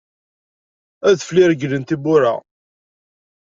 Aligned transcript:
Adfel 1.09 1.37
iregglen 1.43 1.83
tiwwura. 1.87 2.33